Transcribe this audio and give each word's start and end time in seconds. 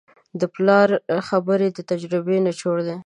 د 0.39 0.41
پلار 0.55 0.89
خبرې 1.29 1.67
د 1.73 1.79
تجربې 1.89 2.37
نچوړ 2.45 2.77
دی. 2.87 2.95